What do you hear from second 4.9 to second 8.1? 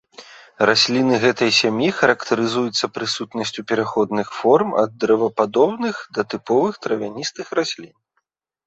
дрэвападобных да тыповых травяністых раслін.